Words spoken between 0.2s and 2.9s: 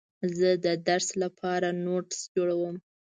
زه د درس لپاره نوټس جوړوم.